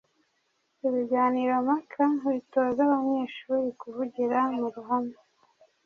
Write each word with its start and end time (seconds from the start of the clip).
ibiganiro 0.87 1.53
mpaka 1.67 2.03
bitoza 2.33 2.79
abanyeshuri 2.87 3.67
kuvugira 3.79 4.37
mu 4.57 4.67
ruhame. 4.73 5.17